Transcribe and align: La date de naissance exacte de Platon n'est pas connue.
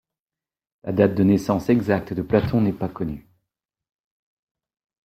La 0.83 0.93
date 0.93 1.13
de 1.13 1.21
naissance 1.21 1.69
exacte 1.69 2.11
de 2.13 2.23
Platon 2.23 2.61
n'est 2.61 2.73
pas 2.73 2.89
connue. 2.89 3.29